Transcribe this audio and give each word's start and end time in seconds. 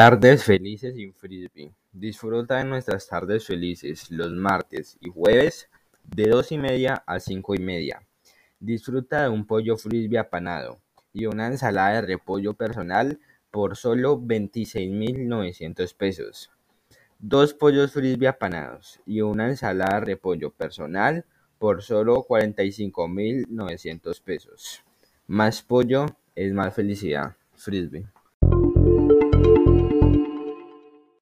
Tardes 0.00 0.44
felices 0.44 0.94
sin 0.94 1.12
frisbee. 1.12 1.74
Disfruta 1.92 2.56
de 2.56 2.64
nuestras 2.64 3.06
tardes 3.06 3.44
felices 3.44 4.10
los 4.10 4.32
martes 4.32 4.96
y 4.98 5.10
jueves 5.10 5.68
de 6.04 6.26
dos 6.30 6.52
y 6.52 6.56
media 6.56 7.04
a 7.06 7.20
cinco 7.20 7.54
y 7.54 7.58
media. 7.58 8.00
Disfruta 8.58 9.24
de 9.24 9.28
un 9.28 9.46
pollo 9.46 9.76
frisbee 9.76 10.16
apanado 10.16 10.80
y 11.12 11.26
una 11.26 11.48
ensalada 11.48 11.96
de 11.96 12.00
repollo 12.00 12.54
personal 12.54 13.20
por 13.50 13.76
solo 13.76 14.18
26.900 14.18 15.94
pesos. 15.94 16.50
Dos 17.18 17.52
pollos 17.52 17.92
frisbee 17.92 18.28
apanados 18.28 19.00
y 19.04 19.20
una 19.20 19.48
ensalada 19.50 20.00
de 20.00 20.06
repollo 20.06 20.50
personal 20.50 21.26
por 21.58 21.82
solo 21.82 22.24
45.900 22.26 24.22
pesos. 24.22 24.82
Más 25.26 25.60
pollo 25.60 26.06
es 26.34 26.54
más 26.54 26.72
felicidad. 26.72 27.36
Frisbee. 27.54 28.06